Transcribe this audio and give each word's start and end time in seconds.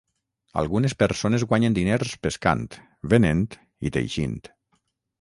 Algunes 0.61 0.95
persones 1.03 1.45
guanyen 1.51 1.77
diners 1.77 2.15
pescant, 2.25 2.65
venent 3.15 3.47
i 3.91 3.97
teixint. 3.99 4.39